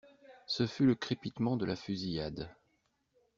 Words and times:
Ce 0.47 0.65
fut 0.65 0.87
le 0.87 0.95
crépitement 0.95 1.57
de 1.57 1.65
la 1.67 1.75
fusillade. 1.75 2.49